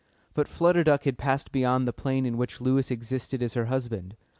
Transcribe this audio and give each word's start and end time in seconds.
But 0.33 0.47
Flutter 0.47 0.83
Duck 0.83 1.03
had 1.03 1.19
passed 1.19 1.51
beyond 1.51 1.87
the 1.87 1.93
plane 1.93 2.25
in 2.25 2.35
which 2.35 2.59
Lewis 2.59 2.89
existed 2.89 3.43
as 3.43 3.53
her 3.53 3.65
husband. 3.65 4.15